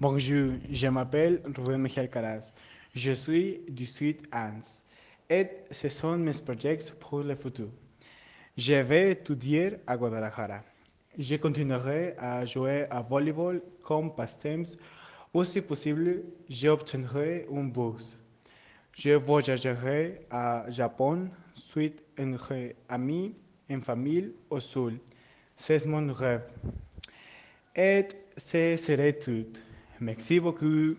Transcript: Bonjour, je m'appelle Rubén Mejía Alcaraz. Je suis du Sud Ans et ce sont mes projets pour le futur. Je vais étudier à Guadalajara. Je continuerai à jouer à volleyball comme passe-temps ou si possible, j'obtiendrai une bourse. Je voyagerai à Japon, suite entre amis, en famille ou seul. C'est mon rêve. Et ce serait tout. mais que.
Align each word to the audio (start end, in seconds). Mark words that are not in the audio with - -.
Bonjour, 0.00 0.54
je 0.72 0.86
m'appelle 0.86 1.42
Rubén 1.44 1.76
Mejía 1.76 2.04
Alcaraz. 2.04 2.52
Je 2.94 3.12
suis 3.12 3.60
du 3.68 3.84
Sud 3.84 4.16
Ans 4.32 4.82
et 5.28 5.46
ce 5.70 5.90
sont 5.90 6.16
mes 6.16 6.32
projets 6.32 6.78
pour 6.98 7.18
le 7.22 7.34
futur. 7.36 7.68
Je 8.56 8.76
vais 8.80 9.12
étudier 9.12 9.76
à 9.86 9.98
Guadalajara. 9.98 10.62
Je 11.18 11.36
continuerai 11.36 12.14
à 12.16 12.46
jouer 12.46 12.86
à 12.88 13.02
volleyball 13.02 13.60
comme 13.82 14.10
passe-temps 14.16 14.74
ou 15.34 15.44
si 15.44 15.60
possible, 15.60 16.22
j'obtiendrai 16.48 17.46
une 17.50 17.70
bourse. 17.70 18.16
Je 18.96 19.10
voyagerai 19.10 20.22
à 20.30 20.64
Japon, 20.70 21.28
suite 21.52 22.02
entre 22.18 22.54
amis, 22.88 23.34
en 23.70 23.82
famille 23.82 24.32
ou 24.50 24.60
seul. 24.60 24.94
C'est 25.56 25.84
mon 25.84 26.10
rêve. 26.10 26.44
Et 27.76 28.08
ce 28.38 28.78
serait 28.78 29.12
tout. 29.12 29.44
mais 30.00 30.16
que. 30.52 30.96